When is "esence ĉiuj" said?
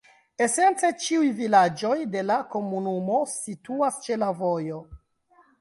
0.45-1.27